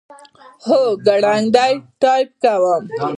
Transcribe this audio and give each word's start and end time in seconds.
هو، 0.65 0.81
ګړندی 1.05 1.71
ټایپ 2.01 2.29
کوم 2.43 2.83